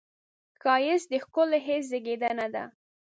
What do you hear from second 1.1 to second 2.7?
د ښکلي حس زېږنده ده